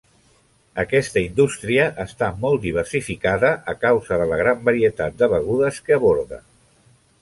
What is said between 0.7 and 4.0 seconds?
Aquesta indústria està molt diversificada a